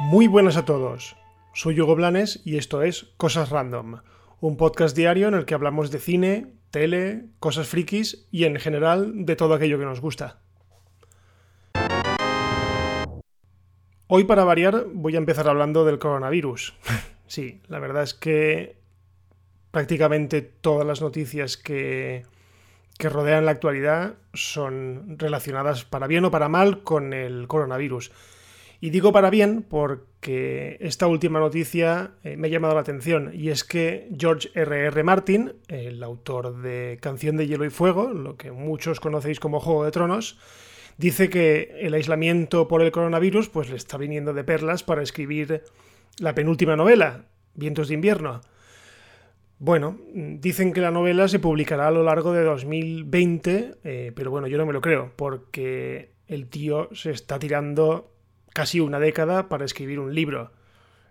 Muy 0.00 0.26
buenas 0.26 0.56
a 0.56 0.64
todos. 0.64 1.16
Soy 1.54 1.80
Hugo 1.80 1.96
Blanes 1.96 2.40
y 2.44 2.56
esto 2.56 2.82
es 2.82 3.12
Cosas 3.16 3.50
Random, 3.50 4.00
un 4.40 4.56
podcast 4.56 4.96
diario 4.96 5.28
en 5.28 5.34
el 5.34 5.44
que 5.44 5.54
hablamos 5.54 5.90
de 5.90 5.98
cine, 5.98 6.54
tele, 6.70 7.26
cosas 7.40 7.66
frikis 7.66 8.26
y 8.30 8.44
en 8.44 8.56
general 8.56 9.26
de 9.26 9.36
todo 9.36 9.54
aquello 9.54 9.78
que 9.78 9.84
nos 9.84 10.00
gusta. 10.00 10.40
Hoy 14.06 14.24
para 14.24 14.44
variar 14.44 14.86
voy 14.94 15.16
a 15.16 15.18
empezar 15.18 15.48
hablando 15.48 15.84
del 15.84 15.98
coronavirus. 15.98 16.74
sí, 17.26 17.60
la 17.66 17.78
verdad 17.78 18.04
es 18.04 18.14
que 18.14 18.76
prácticamente 19.70 20.40
todas 20.42 20.86
las 20.86 21.02
noticias 21.02 21.56
que, 21.56 22.24
que 22.98 23.08
rodean 23.08 23.46
la 23.46 23.52
actualidad 23.52 24.14
son 24.34 25.16
relacionadas 25.18 25.84
para 25.84 26.06
bien 26.06 26.24
o 26.24 26.30
para 26.30 26.48
mal 26.48 26.82
con 26.82 27.12
el 27.12 27.46
coronavirus. 27.46 28.10
Y 28.80 28.90
digo 28.90 29.12
para 29.12 29.30
bien 29.30 29.62
porque 29.62 30.76
esta 30.80 31.06
última 31.06 31.40
noticia 31.40 32.12
eh, 32.22 32.36
me 32.36 32.48
ha 32.48 32.50
llamado 32.50 32.74
la 32.74 32.80
atención 32.80 33.30
y 33.32 33.48
es 33.50 33.64
que 33.64 34.08
George 34.16 34.50
R.R. 34.54 34.86
R. 34.86 35.02
Martin, 35.02 35.54
el 35.68 36.02
autor 36.02 36.60
de 36.60 36.98
Canción 37.00 37.36
de 37.36 37.46
Hielo 37.46 37.64
y 37.64 37.70
Fuego, 37.70 38.12
lo 38.12 38.36
que 38.36 38.52
muchos 38.52 39.00
conocéis 39.00 39.40
como 39.40 39.60
Juego 39.60 39.84
de 39.84 39.90
Tronos, 39.90 40.38
dice 40.96 41.28
que 41.28 41.76
el 41.80 41.94
aislamiento 41.94 42.68
por 42.68 42.82
el 42.82 42.92
coronavirus 42.92 43.48
pues 43.48 43.70
le 43.70 43.76
está 43.76 43.96
viniendo 43.96 44.32
de 44.32 44.44
perlas 44.44 44.82
para 44.82 45.02
escribir 45.02 45.62
la 46.18 46.34
penúltima 46.34 46.76
novela, 46.76 47.24
Vientos 47.54 47.88
de 47.88 47.94
invierno. 47.94 48.40
Bueno, 49.60 49.98
dicen 50.14 50.72
que 50.72 50.80
la 50.80 50.92
novela 50.92 51.26
se 51.26 51.40
publicará 51.40 51.88
a 51.88 51.90
lo 51.90 52.04
largo 52.04 52.32
de 52.32 52.44
2020, 52.44 53.74
eh, 53.82 54.12
pero 54.14 54.30
bueno, 54.30 54.46
yo 54.46 54.56
no 54.56 54.66
me 54.66 54.72
lo 54.72 54.80
creo, 54.80 55.12
porque 55.16 56.12
el 56.28 56.48
tío 56.48 56.88
se 56.94 57.10
está 57.10 57.40
tirando 57.40 58.14
casi 58.54 58.78
una 58.78 59.00
década 59.00 59.48
para 59.48 59.64
escribir 59.64 59.98
un 59.98 60.14
libro. 60.14 60.52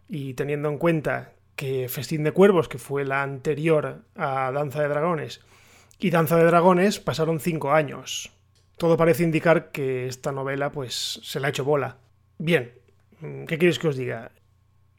Y 0.07 0.33
teniendo 0.35 0.69
en 0.69 0.77
cuenta 0.77 1.33
que 1.57 1.89
Festín 1.89 2.23
de 2.23 2.31
Cuervos, 2.31 2.69
que 2.69 2.77
fue 2.77 3.03
la 3.03 3.21
anterior 3.21 4.03
a 4.15 4.51
Danza 4.53 4.81
de 4.81 4.87
Dragones, 4.87 5.41
y 5.99 6.09
Danza 6.11 6.37
de 6.37 6.45
Dragones 6.45 7.01
pasaron 7.01 7.41
cinco 7.41 7.73
años. 7.73 8.31
Todo 8.77 8.95
parece 8.95 9.23
indicar 9.23 9.71
que 9.71 10.07
esta 10.07 10.31
novela 10.31 10.71
pues 10.71 11.19
se 11.21 11.41
la 11.41 11.47
ha 11.47 11.49
hecho 11.49 11.65
bola. 11.65 11.97
Bien, 12.37 12.71
¿qué 13.47 13.57
quieres 13.57 13.79
que 13.79 13.89
os 13.89 13.97
diga? 13.97 14.31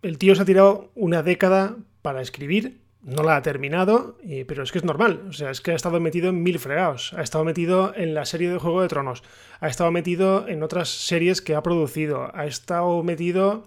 El 0.03 0.19
tío 0.19 0.34
se 0.34 0.42
ha 0.42 0.45
tirado 0.45 0.91
una 0.95 1.23
década 1.23 1.77
para 2.03 2.20
escribir 2.20 2.80
no 3.09 3.23
la 3.23 3.37
ha 3.37 3.42
terminado, 3.42 4.19
pero 4.47 4.62
es 4.62 4.70
que 4.70 4.78
es 4.78 4.84
normal. 4.84 5.23
O 5.31 5.33
sea, 5.33 5.51
es 5.51 5.62
que 5.62 5.70
ha 5.70 5.75
estado 5.75 5.98
metido 5.98 6.28
en 6.28 6.42
mil 6.42 6.59
fregados. 6.59 7.14
Ha 7.14 7.23
estado 7.23 7.42
metido 7.42 7.95
en 7.97 8.12
la 8.12 8.27
serie 8.27 8.51
de 8.51 8.59
Juego 8.59 8.83
de 8.83 8.89
Tronos. 8.89 9.23
Ha 9.61 9.69
estado 9.69 9.91
metido 9.91 10.47
en 10.47 10.62
otras 10.62 10.91
series 10.91 11.41
que 11.41 11.55
ha 11.55 11.62
producido. 11.62 12.31
Ha 12.36 12.45
estado 12.45 13.03
metido 13.03 13.64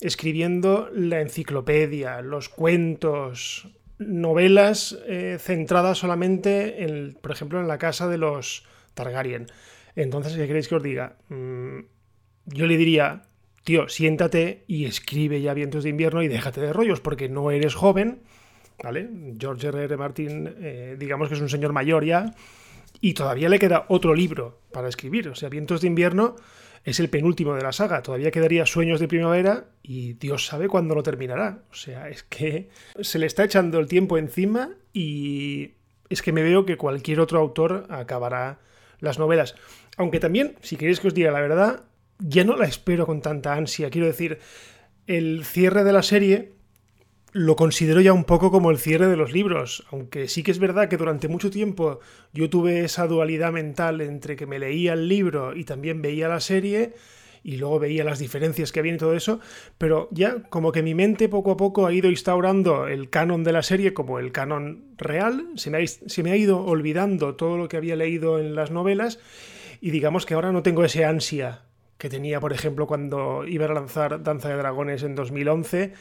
escribiendo 0.00 0.90
la 0.92 1.20
enciclopedia, 1.20 2.22
los 2.22 2.48
cuentos, 2.48 3.66
novelas 3.98 4.96
eh, 5.08 5.38
centradas 5.40 5.98
solamente, 5.98 6.84
en, 6.84 7.14
por 7.20 7.32
ejemplo, 7.32 7.60
en 7.60 7.66
la 7.66 7.78
casa 7.78 8.06
de 8.06 8.18
los 8.18 8.64
Targaryen. 8.94 9.46
Entonces, 9.96 10.36
¿qué 10.36 10.46
queréis 10.46 10.68
que 10.68 10.76
os 10.76 10.82
diga? 10.84 11.16
Mm, 11.30 11.80
yo 12.46 12.66
le 12.66 12.76
diría, 12.76 13.22
tío, 13.64 13.88
siéntate 13.88 14.62
y 14.68 14.84
escribe 14.84 15.40
ya 15.40 15.52
Vientos 15.52 15.82
de 15.82 15.90
Invierno 15.90 16.22
y 16.22 16.28
déjate 16.28 16.60
de 16.60 16.72
rollos, 16.72 17.00
porque 17.00 17.28
no 17.28 17.50
eres 17.50 17.74
joven 17.74 18.22
George 18.78 19.68
R. 19.68 19.84
R. 19.84 19.96
Martin, 19.96 20.54
eh, 20.60 20.96
digamos 20.98 21.28
que 21.28 21.34
es 21.34 21.40
un 21.40 21.48
señor 21.48 21.72
mayor 21.72 22.04
ya, 22.04 22.34
y 23.00 23.14
todavía 23.14 23.48
le 23.48 23.58
queda 23.58 23.86
otro 23.88 24.14
libro 24.14 24.60
para 24.72 24.88
escribir. 24.88 25.28
O 25.28 25.34
sea, 25.34 25.48
Vientos 25.48 25.80
de 25.80 25.88
invierno 25.88 26.36
es 26.84 27.00
el 27.00 27.08
penúltimo 27.08 27.54
de 27.54 27.62
la 27.62 27.72
saga. 27.72 28.02
Todavía 28.02 28.30
quedaría 28.30 28.66
Sueños 28.66 29.00
de 29.00 29.08
primavera 29.08 29.66
y 29.82 30.14
Dios 30.14 30.46
sabe 30.46 30.68
cuándo 30.68 30.94
lo 30.94 31.02
terminará. 31.02 31.62
O 31.70 31.74
sea, 31.74 32.08
es 32.08 32.22
que 32.22 32.68
se 33.00 33.18
le 33.18 33.26
está 33.26 33.44
echando 33.44 33.78
el 33.78 33.88
tiempo 33.88 34.18
encima 34.18 34.70
y 34.92 35.74
es 36.08 36.22
que 36.22 36.32
me 36.32 36.42
veo 36.42 36.66
que 36.66 36.76
cualquier 36.76 37.20
otro 37.20 37.38
autor 37.40 37.86
acabará 37.88 38.60
las 39.00 39.18
novelas. 39.18 39.54
Aunque 39.96 40.20
también, 40.20 40.56
si 40.60 40.76
queréis 40.76 41.00
que 41.00 41.08
os 41.08 41.14
diga 41.14 41.30
la 41.30 41.40
verdad, 41.40 41.84
ya 42.18 42.44
no 42.44 42.56
la 42.56 42.66
espero 42.66 43.06
con 43.06 43.20
tanta 43.20 43.54
ansia. 43.54 43.90
Quiero 43.90 44.06
decir, 44.06 44.38
el 45.06 45.44
cierre 45.44 45.84
de 45.84 45.92
la 45.92 46.02
serie 46.02 46.53
lo 47.34 47.56
considero 47.56 48.00
ya 48.00 48.12
un 48.12 48.22
poco 48.22 48.52
como 48.52 48.70
el 48.70 48.78
cierre 48.78 49.08
de 49.08 49.16
los 49.16 49.32
libros, 49.32 49.84
aunque 49.90 50.28
sí 50.28 50.44
que 50.44 50.52
es 50.52 50.60
verdad 50.60 50.88
que 50.88 50.96
durante 50.96 51.26
mucho 51.26 51.50
tiempo 51.50 51.98
yo 52.32 52.48
tuve 52.48 52.84
esa 52.84 53.08
dualidad 53.08 53.50
mental 53.50 54.00
entre 54.00 54.36
que 54.36 54.46
me 54.46 54.60
leía 54.60 54.92
el 54.92 55.08
libro 55.08 55.54
y 55.56 55.64
también 55.64 56.00
veía 56.00 56.28
la 56.28 56.38
serie 56.38 56.94
y 57.42 57.56
luego 57.56 57.80
veía 57.80 58.04
las 58.04 58.20
diferencias 58.20 58.70
que 58.70 58.78
había 58.78 58.94
y 58.94 58.98
todo 58.98 59.16
eso, 59.16 59.40
pero 59.78 60.08
ya 60.12 60.44
como 60.44 60.70
que 60.70 60.84
mi 60.84 60.94
mente 60.94 61.28
poco 61.28 61.50
a 61.50 61.56
poco 61.56 61.86
ha 61.86 61.92
ido 61.92 62.08
instaurando 62.08 62.86
el 62.86 63.10
canon 63.10 63.42
de 63.42 63.52
la 63.52 63.64
serie 63.64 63.94
como 63.94 64.20
el 64.20 64.30
canon 64.30 64.84
real, 64.96 65.48
se 65.56 65.70
me 65.70 66.30
ha, 66.30 66.36
ido 66.36 66.64
olvidando 66.64 67.34
todo 67.34 67.58
lo 67.58 67.66
que 67.66 67.76
había 67.76 67.96
leído 67.96 68.38
en 68.38 68.54
las 68.54 68.70
novelas 68.70 69.18
y 69.80 69.90
digamos 69.90 70.24
que 70.24 70.34
ahora 70.34 70.52
no 70.52 70.62
tengo 70.62 70.84
ese 70.84 71.04
ansia 71.04 71.62
que 71.98 72.08
tenía, 72.08 72.38
por 72.38 72.52
ejemplo, 72.52 72.86
cuando 72.86 73.44
iba 73.44 73.66
a 73.66 73.74
lanzar 73.74 74.22
Danza 74.22 74.50
de 74.50 74.56
Dragones 74.56 75.02
en 75.02 75.16
2011 75.16 75.94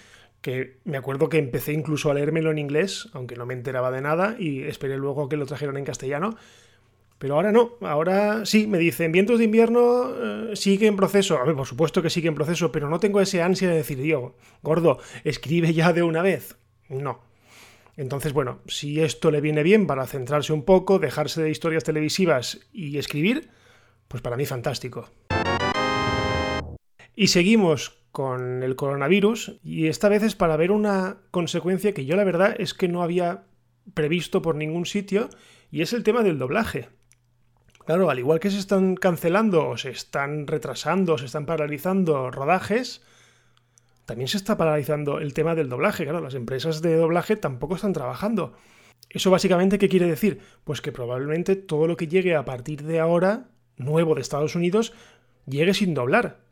que 0.43 0.77
me 0.83 0.97
acuerdo 0.97 1.29
que 1.29 1.37
empecé 1.37 1.71
incluso 1.71 2.11
a 2.11 2.13
leérmelo 2.13 2.51
en 2.51 2.57
inglés, 2.57 3.09
aunque 3.13 3.37
no 3.37 3.45
me 3.45 3.53
enteraba 3.53 3.91
de 3.91 4.01
nada, 4.01 4.35
y 4.37 4.63
esperé 4.63 4.97
luego 4.97 5.29
que 5.29 5.37
lo 5.37 5.45
trajeran 5.45 5.77
en 5.77 5.85
castellano. 5.85 6.35
Pero 7.17 7.35
ahora 7.35 7.53
no, 7.53 7.77
ahora 7.79 8.45
sí, 8.45 8.67
me 8.67 8.77
dicen, 8.77 9.13
vientos 9.13 9.39
de 9.39 9.45
invierno 9.45 10.11
eh, 10.51 10.55
sigue 10.57 10.87
en 10.87 10.97
proceso. 10.97 11.37
A 11.37 11.45
ver, 11.45 11.55
por 11.55 11.65
supuesto 11.65 12.01
que 12.01 12.09
sigue 12.09 12.27
en 12.27 12.35
proceso, 12.35 12.73
pero 12.73 12.89
no 12.89 12.99
tengo 12.99 13.21
ese 13.21 13.41
ansia 13.41 13.69
de 13.69 13.77
decir, 13.77 13.97
Dios, 13.97 14.33
gordo, 14.61 14.99
escribe 15.23 15.73
ya 15.73 15.93
de 15.93 16.03
una 16.03 16.21
vez. 16.21 16.57
No. 16.89 17.21
Entonces, 17.95 18.33
bueno, 18.33 18.59
si 18.67 18.99
esto 18.99 19.31
le 19.31 19.39
viene 19.39 19.63
bien 19.63 19.87
para 19.87 20.05
centrarse 20.07 20.51
un 20.51 20.63
poco, 20.63 20.99
dejarse 20.99 21.41
de 21.41 21.51
historias 21.51 21.85
televisivas 21.85 22.59
y 22.73 22.97
escribir, 22.97 23.49
pues 24.09 24.21
para 24.21 24.35
mí 24.35 24.45
fantástico. 24.45 25.09
Y 27.15 27.27
seguimos 27.27 28.02
con 28.13 28.61
el 28.61 28.75
coronavirus 28.75 29.59
y 29.63 29.87
esta 29.87 30.07
vez 30.07 30.21
es 30.21 30.35
para 30.35 30.55
ver 30.55 30.71
una 30.71 31.17
consecuencia 31.31 31.95
que 31.95 32.05
yo 32.05 32.15
la 32.15 32.23
verdad 32.23 32.55
es 32.59 32.75
que 32.75 32.87
no 32.87 33.01
había 33.01 33.45
previsto 33.95 34.43
por 34.43 34.55
ningún 34.55 34.85
sitio 34.85 35.29
y 35.71 35.81
es 35.81 35.93
el 35.93 36.03
tema 36.03 36.21
del 36.21 36.37
doblaje. 36.37 36.89
Claro, 37.87 38.11
al 38.11 38.19
igual 38.19 38.39
que 38.39 38.51
se 38.51 38.59
están 38.59 38.93
cancelando 38.95 39.67
o 39.67 39.77
se 39.77 39.89
están 39.89 40.45
retrasando 40.45 41.15
o 41.15 41.17
se 41.17 41.25
están 41.25 41.47
paralizando 41.47 42.29
rodajes, 42.29 43.01
también 44.05 44.27
se 44.27 44.37
está 44.37 44.57
paralizando 44.57 45.17
el 45.19 45.33
tema 45.33 45.55
del 45.55 45.67
doblaje. 45.67 46.03
Claro, 46.03 46.21
las 46.21 46.35
empresas 46.35 46.83
de 46.83 46.95
doblaje 46.95 47.35
tampoco 47.35 47.75
están 47.75 47.93
trabajando. 47.93 48.53
¿Eso 49.09 49.31
básicamente 49.31 49.79
qué 49.79 49.89
quiere 49.89 50.05
decir? 50.05 50.39
Pues 50.63 50.81
que 50.81 50.91
probablemente 50.91 51.55
todo 51.55 51.87
lo 51.87 51.97
que 51.97 52.07
llegue 52.07 52.35
a 52.35 52.45
partir 52.45 52.83
de 52.83 52.99
ahora, 52.99 53.49
nuevo 53.75 54.13
de 54.13 54.21
Estados 54.21 54.55
Unidos, 54.55 54.93
llegue 55.47 55.73
sin 55.73 55.95
doblar. 55.95 56.42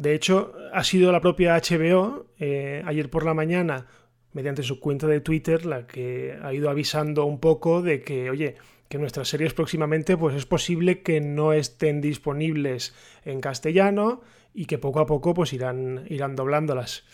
De 0.00 0.14
hecho, 0.14 0.54
ha 0.72 0.82
sido 0.82 1.12
la 1.12 1.20
propia 1.20 1.56
HBO, 1.56 2.24
eh, 2.38 2.82
ayer 2.86 3.10
por 3.10 3.26
la 3.26 3.34
mañana, 3.34 3.86
mediante 4.32 4.62
su 4.62 4.80
cuenta 4.80 5.06
de 5.06 5.20
Twitter, 5.20 5.66
la 5.66 5.86
que 5.86 6.38
ha 6.42 6.54
ido 6.54 6.70
avisando 6.70 7.26
un 7.26 7.38
poco 7.38 7.82
de 7.82 8.00
que, 8.00 8.30
oye, 8.30 8.54
que 8.88 8.96
nuestras 8.96 9.28
series 9.28 9.52
próximamente, 9.52 10.16
pues 10.16 10.34
es 10.34 10.46
posible 10.46 11.02
que 11.02 11.20
no 11.20 11.52
estén 11.52 12.00
disponibles 12.00 12.94
en 13.26 13.42
castellano 13.42 14.22
y 14.54 14.64
que 14.64 14.78
poco 14.78 15.00
a 15.00 15.06
poco 15.06 15.34
pues 15.34 15.52
irán, 15.52 16.06
irán 16.08 16.34
doblándolas. 16.34 17.04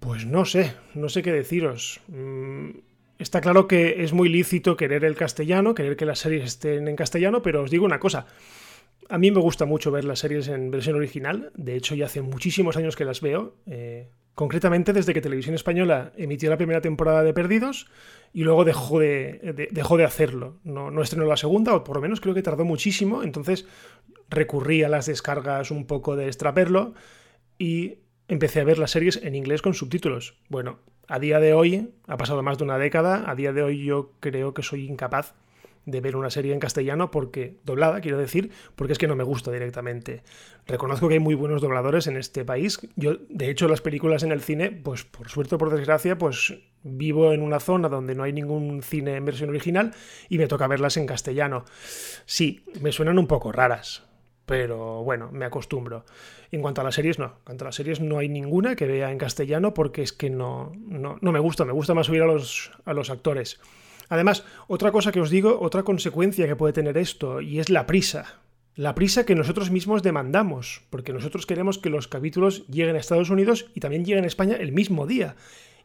Pues 0.00 0.26
no 0.26 0.44
sé, 0.44 0.74
no 0.94 1.08
sé 1.08 1.22
qué 1.22 1.30
deciros. 1.30 2.00
Mm, 2.08 2.70
está 3.20 3.40
claro 3.40 3.68
que 3.68 4.02
es 4.02 4.12
muy 4.12 4.28
lícito 4.28 4.76
querer 4.76 5.04
el 5.04 5.14
castellano, 5.14 5.76
querer 5.76 5.94
que 5.94 6.06
las 6.06 6.18
series 6.18 6.42
estén 6.42 6.88
en 6.88 6.96
castellano, 6.96 7.40
pero 7.40 7.62
os 7.62 7.70
digo 7.70 7.84
una 7.84 8.00
cosa. 8.00 8.26
A 9.08 9.18
mí 9.18 9.30
me 9.30 9.40
gusta 9.40 9.66
mucho 9.66 9.90
ver 9.90 10.04
las 10.04 10.20
series 10.20 10.48
en 10.48 10.70
versión 10.70 10.96
original, 10.96 11.52
de 11.54 11.76
hecho 11.76 11.94
ya 11.94 12.06
hace 12.06 12.22
muchísimos 12.22 12.76
años 12.76 12.96
que 12.96 13.04
las 13.04 13.20
veo, 13.20 13.56
eh, 13.66 14.08
concretamente 14.34 14.92
desde 14.92 15.12
que 15.12 15.20
Televisión 15.20 15.54
Española 15.54 16.12
emitió 16.16 16.48
la 16.48 16.56
primera 16.56 16.80
temporada 16.80 17.22
de 17.22 17.34
Perdidos 17.34 17.88
y 18.32 18.44
luego 18.44 18.64
dejó 18.64 18.98
de, 18.98 19.68
de 19.70 20.04
hacerlo, 20.04 20.58
no, 20.64 20.90
no, 20.90 21.02
estrenó 21.02 21.26
la 21.26 21.36
segunda, 21.36 21.74
o 21.74 21.84
por 21.84 21.96
lo 21.96 22.02
menos 22.02 22.20
creo 22.20 22.34
que 22.34 22.42
tardó 22.42 22.64
muchísimo, 22.64 23.22
entonces 23.22 23.66
recurrí 24.30 24.82
a 24.82 24.88
las 24.88 25.06
descargas 25.06 25.70
un 25.70 25.86
poco 25.86 26.16
de 26.16 26.26
extraperlo 26.26 26.94
y 27.58 27.98
empecé 28.28 28.60
a 28.60 28.64
ver 28.64 28.78
las 28.78 28.92
series 28.92 29.20
en 29.22 29.34
inglés 29.34 29.60
con 29.60 29.74
subtítulos. 29.74 30.38
Bueno, 30.48 30.78
a 31.08 31.18
día 31.18 31.38
de 31.40 31.52
hoy, 31.52 31.90
ha 32.06 32.16
pasado 32.16 32.42
más 32.42 32.56
de 32.56 32.64
una 32.64 32.78
década, 32.78 33.30
a 33.30 33.34
día 33.34 33.52
de 33.52 33.62
hoy 33.62 33.84
yo 33.84 34.12
creo 34.20 34.54
que 34.54 34.62
soy 34.62 34.86
incapaz 34.86 35.34
de 35.84 36.00
ver 36.00 36.16
una 36.16 36.30
serie 36.30 36.52
en 36.52 36.60
castellano 36.60 37.10
porque 37.10 37.56
doblada, 37.64 38.00
quiero 38.00 38.18
decir, 38.18 38.50
porque 38.76 38.92
es 38.92 38.98
que 38.98 39.08
no 39.08 39.16
me 39.16 39.24
gusta 39.24 39.50
directamente. 39.50 40.22
Reconozco 40.66 41.08
que 41.08 41.14
hay 41.14 41.20
muy 41.20 41.34
buenos 41.34 41.60
dobladores 41.60 42.06
en 42.06 42.16
este 42.16 42.44
país. 42.44 42.80
Yo, 42.96 43.16
de 43.28 43.50
hecho, 43.50 43.68
las 43.68 43.80
películas 43.80 44.22
en 44.22 44.32
el 44.32 44.40
cine, 44.40 44.70
pues 44.70 45.04
por 45.04 45.28
suerte 45.28 45.56
o 45.56 45.58
por 45.58 45.74
desgracia, 45.74 46.16
pues 46.16 46.54
vivo 46.84 47.32
en 47.32 47.42
una 47.42 47.60
zona 47.60 47.88
donde 47.88 48.14
no 48.14 48.22
hay 48.22 48.32
ningún 48.32 48.82
cine 48.82 49.16
en 49.16 49.24
versión 49.24 49.50
original 49.50 49.92
y 50.28 50.38
me 50.38 50.46
toca 50.46 50.66
verlas 50.66 50.96
en 50.96 51.06
castellano. 51.06 51.64
Sí, 52.26 52.64
me 52.80 52.92
suenan 52.92 53.18
un 53.18 53.26
poco 53.26 53.52
raras, 53.52 54.04
pero 54.46 55.02
bueno, 55.02 55.30
me 55.32 55.44
acostumbro. 55.44 56.04
En 56.50 56.60
cuanto 56.60 56.80
a 56.80 56.84
las 56.84 56.94
series, 56.94 57.18
no. 57.18 57.26
En 57.26 57.44
cuanto 57.44 57.64
a 57.64 57.68
las 57.68 57.74
series, 57.74 58.00
no 58.00 58.18
hay 58.18 58.28
ninguna 58.28 58.76
que 58.76 58.86
vea 58.86 59.10
en 59.10 59.18
castellano 59.18 59.74
porque 59.74 60.02
es 60.02 60.12
que 60.12 60.30
no, 60.30 60.72
no, 60.76 61.18
me 61.20 61.40
gusta. 61.40 61.64
Me 61.64 61.72
gusta 61.72 61.94
más 61.94 62.08
oír 62.08 62.22
a 62.22 62.26
los, 62.26 62.70
a 62.84 62.92
los 62.92 63.10
actores. 63.10 63.58
Además, 64.12 64.44
otra 64.68 64.92
cosa 64.92 65.10
que 65.10 65.22
os 65.22 65.30
digo, 65.30 65.58
otra 65.62 65.84
consecuencia 65.84 66.46
que 66.46 66.54
puede 66.54 66.74
tener 66.74 66.98
esto, 66.98 67.40
y 67.40 67.60
es 67.60 67.70
la 67.70 67.86
prisa. 67.86 68.42
La 68.74 68.94
prisa 68.94 69.24
que 69.24 69.34
nosotros 69.34 69.70
mismos 69.70 70.02
demandamos, 70.02 70.82
porque 70.90 71.14
nosotros 71.14 71.46
queremos 71.46 71.78
que 71.78 71.88
los 71.88 72.08
capítulos 72.08 72.66
lleguen 72.66 72.94
a 72.94 72.98
Estados 72.98 73.30
Unidos 73.30 73.70
y 73.74 73.80
también 73.80 74.04
lleguen 74.04 74.24
a 74.24 74.26
España 74.26 74.56
el 74.56 74.72
mismo 74.72 75.06
día. 75.06 75.34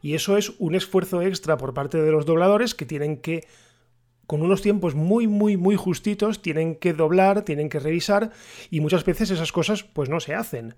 Y 0.02 0.12
eso 0.12 0.36
es 0.36 0.52
un 0.58 0.74
esfuerzo 0.74 1.22
extra 1.22 1.56
por 1.56 1.72
parte 1.72 2.02
de 2.02 2.12
los 2.12 2.26
dobladores 2.26 2.74
que 2.74 2.84
tienen 2.84 3.16
que 3.16 3.46
con 4.26 4.42
unos 4.42 4.60
tiempos 4.60 4.94
muy, 4.94 5.26
muy, 5.26 5.56
muy 5.56 5.76
justitos, 5.76 6.42
tienen 6.42 6.74
que 6.74 6.92
doblar, 6.92 7.46
tienen 7.46 7.70
que 7.70 7.80
revisar 7.80 8.32
y 8.70 8.80
muchas 8.80 9.06
veces 9.06 9.30
esas 9.30 9.52
cosas 9.52 9.84
pues 9.84 10.10
no 10.10 10.20
se 10.20 10.34
hacen. 10.34 10.74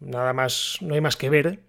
Nada 0.00 0.32
más, 0.32 0.78
no 0.80 0.94
hay 0.94 1.00
más 1.00 1.16
que 1.16 1.30
ver. 1.30 1.60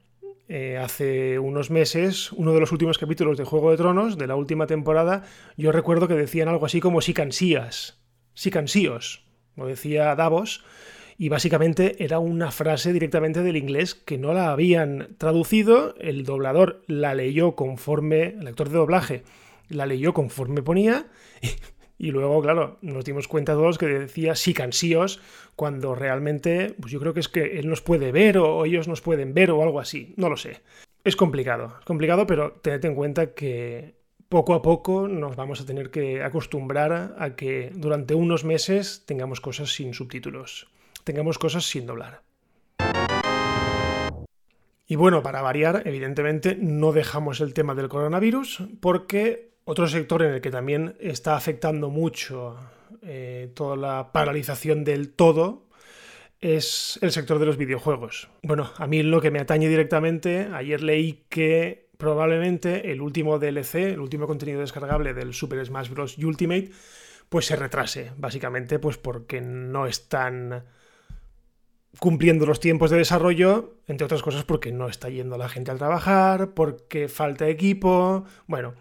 Eh, 0.50 0.78
hace 0.78 1.40
unos 1.40 1.70
meses, 1.72 2.32
uno 2.32 2.54
de 2.54 2.62
los 2.62 2.72
últimos 2.72 2.98
capítulos 2.98 3.38
de 3.38 3.44
Juego 3.44 3.72
de 3.72 3.78
Tronos, 3.78 4.18
de 4.18 4.28
la 4.28 4.38
última 4.38 4.66
temporada, 4.66 5.24
yo 5.58 5.74
recuerdo 5.74 6.08
que 6.08 6.14
decían 6.14 6.48
algo 6.48 6.66
así 6.66 6.80
como 6.80 7.02
si 7.02 7.14
cansías, 7.14 8.00
si 8.34 8.50
cansíos, 8.50 9.26
lo 9.58 9.66
decía 9.66 10.16
Davos, 10.16 10.64
y 11.18 11.28
básicamente 11.28 12.02
era 12.02 12.20
una 12.20 12.52
frase 12.52 12.94
directamente 12.94 13.44
del 13.44 13.58
inglés 13.58 13.94
que 13.94 14.18
no 14.18 14.34
la 14.34 14.52
habían 14.52 15.16
traducido, 15.18 15.96
el 16.00 16.24
doblador 16.24 16.82
la 16.88 17.14
leyó 17.14 17.56
conforme, 17.56 18.36
el 18.40 18.48
actor 18.48 18.70
de 18.70 18.78
doblaje 18.78 19.24
la 19.68 19.86
leyó 19.86 20.14
conforme 20.14 20.62
ponía 20.62 21.08
y, 21.98 22.12
luego, 22.12 22.42
claro, 22.42 22.78
nos 22.82 23.06
dimos 23.06 23.28
cuenta 23.28 23.54
todos 23.54 23.78
que 23.78 23.88
decía 23.88 24.36
sí 24.36 24.54
cansíos 24.54 25.20
cuando 25.56 25.96
realmente, 25.96 26.76
pues 26.80 26.92
yo 26.92 27.00
creo 27.00 27.14
que 27.14 27.20
es 27.20 27.28
que 27.28 27.60
él 27.60 27.68
nos 27.68 27.82
puede 27.82 28.12
ver 28.12 28.38
o, 28.38 28.66
ellos 28.66 28.88
nos 28.88 29.02
pueden 29.02 29.34
ver 29.34 29.52
o 29.52 29.64
algo 29.64 29.80
así, 29.80 30.14
no 30.18 30.30
lo 30.30 30.38
sé. 30.38 30.62
Es 31.04 31.16
complicado, 31.16 31.76
es 31.80 31.86
complicado, 31.86 32.28
pero 32.28 32.54
tened 32.62 32.86
en 32.86 32.96
cuenta 32.96 33.34
que 33.34 33.96
poco 34.30 34.54
a 34.54 34.62
poco 34.62 35.08
nos 35.08 35.36
vamos 35.36 35.62
a 35.62 35.66
tener 35.66 35.90
que 35.90 36.22
acostumbrar 36.22 37.16
a 37.18 37.36
que 37.36 37.72
durante 37.74 38.14
unos 38.14 38.44
meses 38.44 39.04
tengamos 39.06 39.42
cosas 39.42 39.72
sin 39.74 39.94
subtítulos, 39.94 40.68
tengamos 41.04 41.40
cosas 41.40 41.66
sin 41.66 41.86
doblar. 41.86 42.22
Y 44.90 44.96
bueno, 44.96 45.22
para 45.22 45.42
variar, 45.42 45.84
evidentemente 45.86 46.58
no 46.60 46.94
dejamos 46.94 47.42
el 47.42 47.54
tema 47.54 47.76
del 47.76 47.90
coronavirus 47.90 48.64
porque 48.80 49.52
otro 49.68 49.86
sector 49.88 50.24
en 50.24 50.34
el 50.34 50.42
que 50.42 50.50
también 50.50 50.96
está 50.98 51.36
afectando 51.36 51.90
mucho 51.90 52.58
eh, 53.02 53.52
toda 53.54 53.76
la 53.76 54.14
paralización 54.14 54.86
del 54.86 55.10
todo 55.10 55.68
es 56.40 56.98
el 57.02 57.12
sector 57.12 57.38
de 57.38 57.48
los 57.48 57.58
videojuegos. 57.58 58.30
Bueno, 58.44 58.72
a 58.78 58.88
mí 58.88 59.04
lo 59.04 59.20
que 59.20 59.30
me 59.30 59.40
atañe 59.40 59.68
directamente, 59.68 60.48
ayer 60.54 60.82
leí 60.82 61.26
que 61.28 61.90
probablemente 61.98 62.92
el 62.92 63.02
último 63.02 63.40
DLC, 63.40 63.76
el 63.76 64.00
último 64.00 64.26
contenido 64.26 64.62
descargable 64.62 65.14
del 65.14 65.34
Super 65.34 65.66
Smash 65.66 65.90
Bros. 65.90 66.18
Ultimate, 66.18 66.72
pues 67.28 67.48
se 67.48 67.58
retrase, 67.58 68.14
básicamente 68.16 68.80
pues 68.80 68.98
porque 68.98 69.42
no 69.42 69.86
están 69.86 70.64
cumpliendo 72.00 72.46
los 72.46 72.62
tiempos 72.62 72.90
de 72.90 73.00
desarrollo, 73.00 73.76
entre 73.86 74.06
otras 74.06 74.22
cosas 74.22 74.46
porque 74.46 74.72
no 74.72 74.88
está 74.88 75.10
yendo 75.10 75.38
la 75.38 75.50
gente 75.50 75.72
a 75.72 75.76
trabajar, 75.76 76.54
porque 76.54 77.10
falta 77.10 77.50
equipo, 77.50 78.24
bueno, 78.46 78.76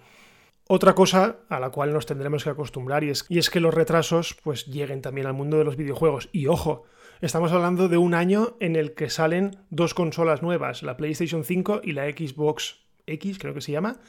otra 0.69 0.95
cosa 0.95 1.39
a 1.49 1.61
la 1.61 1.71
cual 1.71 1.93
nos 1.93 2.07
tendremos 2.07 2.43
que 2.43 2.51
acostumbrar 2.51 3.05
y 3.05 3.11
es, 3.11 3.51
que 3.51 3.61
los 3.61 3.75
retrasos 3.75 4.37
pues 4.43 4.67
lleguen 4.67 5.01
también 5.01 5.27
al 5.27 5.35
mundo 5.35 5.59
de 5.59 5.65
los 5.65 5.77
videojuegos. 5.77 6.29
Y 6.33 6.49
ojo, 6.49 6.85
estamos 7.21 7.53
hablando 7.53 7.89
de 7.89 7.99
un 7.99 8.15
año 8.15 8.57
en 8.59 8.75
el 8.75 8.95
que 8.95 9.09
salen 9.09 9.59
dos 9.71 9.95
consolas 9.95 10.43
nuevas, 10.43 10.83
la 10.83 10.97
PlayStation 10.97 11.45
5 11.45 11.83
y 11.85 11.93
la 11.93 12.07
Xbox 12.07 12.81
X, 13.07 13.39
creo 13.39 13.55
que 13.55 13.61
se 13.61 13.73
llama. 13.73 14.01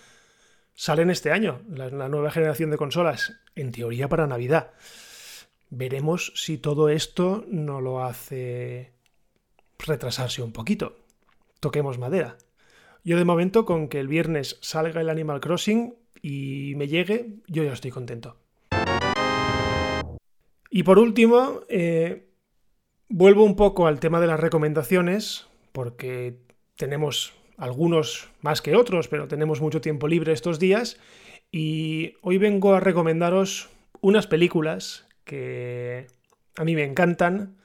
Salen 0.74 1.10
este 1.10 1.32
año, 1.32 1.62
la 1.70 1.90
nueva 2.10 2.32
generación 2.32 2.72
de 2.72 2.78
consolas, 2.78 3.40
en 3.56 3.72
teoría 3.72 4.10
para 4.10 4.28
Navidad. 4.28 4.72
Veremos 5.70 6.32
si 6.36 6.58
todo 6.58 6.90
esto 6.90 7.44
no 7.48 7.82
lo 7.82 8.04
hace 8.04 8.94
retrasarse 9.80 10.42
un 10.42 10.54
poquito. 10.54 10.98
Toquemos 11.60 11.98
madera. 11.98 12.38
Yo 13.04 13.18
de 13.18 13.26
momento 13.26 13.66
con 13.66 13.90
que 13.90 14.00
el 14.00 14.08
viernes 14.08 14.58
salga 14.62 15.02
el 15.02 15.10
Animal 15.10 15.40
Crossing 15.40 15.96
y 16.22 16.74
me 16.76 16.88
llegue, 16.88 17.36
yo 17.48 17.64
ya 17.64 17.74
estoy 17.74 17.92
contento. 17.92 18.38
Y 20.70 20.84
por 20.84 21.00
último, 21.00 21.62
eh, 21.70 22.28
vuelvo 23.10 23.44
un 23.44 23.56
poco 23.56 23.88
al 23.88 24.00
tema 24.00 24.20
de 24.20 24.28
las 24.28 24.40
recomendaciones, 24.40 25.48
porque 25.72 26.38
tenemos 26.76 27.34
algunos 27.58 28.30
más 28.42 28.62
que 28.62 28.76
otros, 28.76 29.08
pero 29.08 29.28
tenemos 29.28 29.62
mucho 29.62 29.82
tiempo 29.82 30.08
libre 30.08 30.34
estos 30.34 30.60
días, 30.60 31.00
y 31.52 32.14
hoy 32.22 32.38
vengo 32.38 32.74
a 32.74 32.80
recomendaros 32.80 33.70
unas 34.02 34.28
películas 34.28 35.08
que 35.24 36.08
a 36.56 36.64
mí 36.64 36.76
me 36.76 36.84
encantan, 36.84 37.58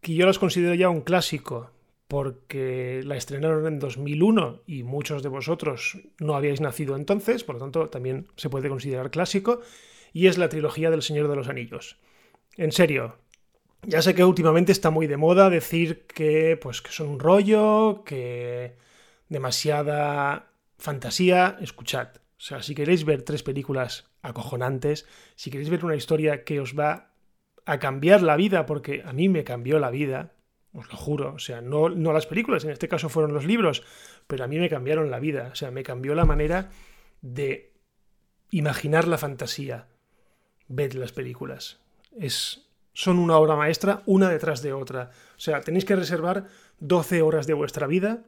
que 0.00 0.14
yo 0.14 0.26
las 0.26 0.38
considero 0.38 0.74
ya 0.74 0.88
un 0.88 1.00
clásico 1.00 1.72
porque 2.08 3.02
la 3.04 3.16
estrenaron 3.16 3.66
en 3.66 3.78
2001 3.78 4.62
y 4.66 4.82
muchos 4.82 5.22
de 5.22 5.28
vosotros 5.28 5.98
no 6.18 6.34
habíais 6.36 6.60
nacido 6.60 6.96
entonces, 6.96 7.44
por 7.44 7.56
lo 7.56 7.62
tanto 7.62 7.88
también 7.88 8.28
se 8.36 8.48
puede 8.48 8.68
considerar 8.68 9.10
clásico, 9.10 9.60
y 10.12 10.28
es 10.28 10.38
la 10.38 10.48
trilogía 10.48 10.90
del 10.90 11.02
Señor 11.02 11.28
de 11.28 11.36
los 11.36 11.48
Anillos. 11.48 11.98
En 12.56 12.72
serio, 12.72 13.16
ya 13.82 14.02
sé 14.02 14.14
que 14.14 14.24
últimamente 14.24 14.72
está 14.72 14.90
muy 14.90 15.06
de 15.06 15.16
moda 15.16 15.50
decir 15.50 16.06
que 16.06 16.58
pues 16.60 16.80
que 16.80 16.92
son 16.92 17.08
un 17.08 17.20
rollo, 17.20 18.02
que 18.04 18.76
demasiada 19.28 20.52
fantasía, 20.78 21.58
escuchad. 21.60 22.08
O 22.38 22.40
sea, 22.40 22.62
si 22.62 22.74
queréis 22.74 23.04
ver 23.04 23.22
tres 23.22 23.42
películas 23.42 24.10
acojonantes, 24.22 25.06
si 25.34 25.50
queréis 25.50 25.70
ver 25.70 25.84
una 25.84 25.96
historia 25.96 26.44
que 26.44 26.60
os 26.60 26.78
va 26.78 27.12
a 27.64 27.78
cambiar 27.78 28.22
la 28.22 28.36
vida, 28.36 28.66
porque 28.66 29.02
a 29.04 29.12
mí 29.12 29.28
me 29.28 29.44
cambió 29.44 29.78
la 29.78 29.90
vida, 29.90 30.35
os 30.76 30.88
lo 30.88 30.96
juro. 30.96 31.34
O 31.34 31.38
sea, 31.38 31.60
no, 31.60 31.88
no 31.88 32.12
las 32.12 32.26
películas, 32.26 32.64
en 32.64 32.70
este 32.70 32.88
caso 32.88 33.08
fueron 33.08 33.32
los 33.32 33.44
libros, 33.44 33.82
pero 34.26 34.44
a 34.44 34.46
mí 34.46 34.58
me 34.58 34.68
cambiaron 34.68 35.10
la 35.10 35.20
vida. 35.20 35.50
O 35.52 35.54
sea, 35.54 35.70
me 35.70 35.82
cambió 35.82 36.14
la 36.14 36.24
manera 36.24 36.70
de 37.22 37.72
imaginar 38.50 39.08
la 39.08 39.18
fantasía. 39.18 39.88
Ved 40.68 40.92
las 40.94 41.12
películas. 41.12 41.80
Es, 42.18 42.68
son 42.92 43.18
una 43.18 43.36
obra 43.36 43.56
maestra, 43.56 44.02
una 44.06 44.28
detrás 44.28 44.62
de 44.62 44.72
otra. 44.72 45.10
O 45.36 45.40
sea, 45.40 45.60
tenéis 45.60 45.84
que 45.84 45.96
reservar 45.96 46.46
12 46.80 47.22
horas 47.22 47.46
de 47.46 47.54
vuestra 47.54 47.86
vida 47.86 48.24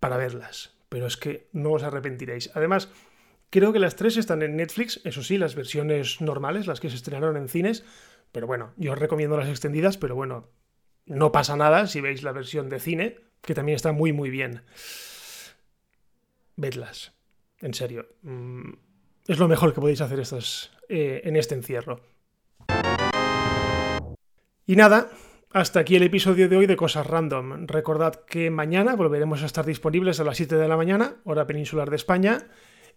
para 0.00 0.16
verlas. 0.16 0.74
Pero 0.88 1.06
es 1.06 1.16
que 1.16 1.48
no 1.52 1.72
os 1.72 1.82
arrepentiréis. 1.82 2.50
Además, 2.54 2.90
creo 3.50 3.72
que 3.72 3.78
las 3.78 3.96
tres 3.96 4.16
están 4.16 4.42
en 4.42 4.56
Netflix, 4.56 5.00
eso 5.04 5.22
sí, 5.22 5.38
las 5.38 5.54
versiones 5.54 6.20
normales, 6.20 6.66
las 6.66 6.80
que 6.80 6.90
se 6.90 6.96
estrenaron 6.96 7.36
en 7.36 7.48
cines. 7.48 7.84
Pero 8.30 8.46
bueno, 8.46 8.72
yo 8.76 8.92
os 8.92 8.98
recomiendo 8.98 9.36
las 9.36 9.48
extendidas, 9.48 9.98
pero 9.98 10.14
bueno, 10.14 10.48
no 11.06 11.32
pasa 11.32 11.56
nada 11.56 11.86
si 11.86 12.00
veis 12.00 12.22
la 12.22 12.32
versión 12.32 12.68
de 12.68 12.80
cine, 12.80 13.18
que 13.40 13.54
también 13.54 13.76
está 13.76 13.92
muy 13.92 14.12
muy 14.12 14.30
bien. 14.30 14.62
Vedlas, 16.56 17.12
en 17.60 17.74
serio. 17.74 18.06
Mm, 18.22 18.72
es 19.26 19.38
lo 19.38 19.48
mejor 19.48 19.74
que 19.74 19.80
podéis 19.80 20.00
hacer 20.00 20.20
estas, 20.20 20.70
eh, 20.88 21.22
en 21.24 21.36
este 21.36 21.54
encierro. 21.54 22.00
Y 24.66 24.76
nada, 24.76 25.10
hasta 25.50 25.80
aquí 25.80 25.96
el 25.96 26.02
episodio 26.02 26.48
de 26.48 26.56
hoy 26.56 26.66
de 26.66 26.76
Cosas 26.76 27.06
Random. 27.06 27.66
Recordad 27.66 28.14
que 28.26 28.50
mañana 28.50 28.96
volveremos 28.96 29.42
a 29.42 29.46
estar 29.46 29.66
disponibles 29.66 30.18
a 30.20 30.24
las 30.24 30.36
7 30.36 30.56
de 30.56 30.68
la 30.68 30.76
mañana, 30.76 31.16
hora 31.24 31.46
peninsular 31.46 31.90
de 31.90 31.96
España, 31.96 32.46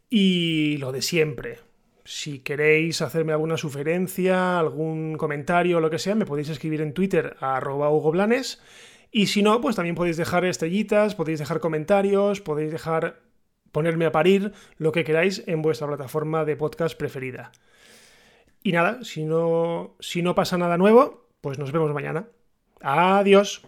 y 0.09 0.77
lo 0.77 0.91
de 0.91 1.01
siempre. 1.01 1.59
Si 2.05 2.39
queréis 2.39 3.01
hacerme 3.01 3.33
alguna 3.33 3.57
sugerencia, 3.57 4.59
algún 4.59 5.17
comentario 5.17 5.77
o 5.77 5.81
lo 5.81 5.89
que 5.89 5.97
sea, 5.97 6.13
me 6.13 6.27
podéis 6.27 6.49
escribir 6.49 6.81
en 6.81 6.93
Twitter 6.93 7.35
a 7.39 7.57
arroba 7.57 7.89
Hugo 7.89 8.11
Blanes. 8.11 8.61
Y 9.11 9.27
si 9.27 9.41
no, 9.41 9.59
pues 9.59 9.75
también 9.75 9.95
podéis 9.95 10.15
dejar 10.15 10.45
estrellitas, 10.45 11.15
podéis 11.15 11.39
dejar 11.39 11.59
comentarios, 11.59 12.41
podéis 12.41 12.71
dejar 12.71 13.21
ponerme 13.71 14.05
a 14.05 14.11
parir, 14.11 14.53
lo 14.77 14.91
que 14.91 15.03
queráis 15.03 15.43
en 15.47 15.63
vuestra 15.63 15.87
plataforma 15.87 16.45
de 16.45 16.55
podcast 16.55 16.95
preferida. 16.95 17.51
Y 18.61 18.71
nada, 18.71 19.03
si 19.03 19.25
no, 19.25 19.95
si 19.99 20.21
no 20.21 20.35
pasa 20.35 20.57
nada 20.57 20.77
nuevo, 20.77 21.27
pues 21.41 21.57
nos 21.57 21.71
vemos 21.71 21.91
mañana. 21.91 22.27
Adiós. 22.81 23.63